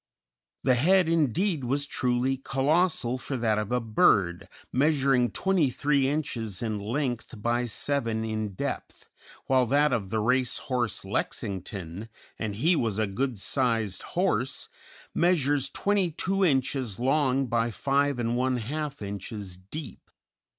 The 0.63 0.73
head 0.73 1.07
indeed 1.07 1.63
was 1.63 1.85
truly 1.85 2.35
colossal 2.37 3.19
for 3.19 3.37
that 3.37 3.59
of 3.59 3.71
a 3.71 3.79
bird, 3.79 4.47
measuring 4.73 5.29
23 5.29 6.09
inches 6.09 6.63
in 6.63 6.79
length 6.79 7.39
by 7.39 7.65
7 7.67 8.25
in 8.25 8.55
depth, 8.55 9.07
while 9.45 9.67
that 9.67 9.93
of 9.93 10.09
the 10.09 10.17
racehorse 10.17 11.05
Lexington, 11.05 12.09
and 12.39 12.55
he 12.55 12.75
was 12.75 12.97
a 12.97 13.05
good 13.05 13.37
sized 13.37 14.01
horse, 14.17 14.69
measures 15.13 15.69
22 15.69 16.43
inches 16.45 16.99
long 16.99 17.45
by 17.45 17.69
5 17.69 18.15
1/2 18.15 19.01
inches 19.03 19.55
deep. 19.57 20.09